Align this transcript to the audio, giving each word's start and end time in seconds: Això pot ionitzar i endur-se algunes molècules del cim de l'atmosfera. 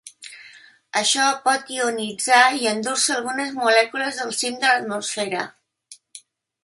Això 1.01 1.25
pot 1.47 1.69
ionitzar 1.75 2.39
i 2.61 2.65
endur-se 2.71 3.13
algunes 3.17 3.53
molècules 3.59 4.19
del 4.23 4.35
cim 4.41 4.57
de 4.65 4.73
l'atmosfera. 4.73 5.45